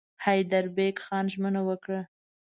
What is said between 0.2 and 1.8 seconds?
حیدربېګ خان ژمنه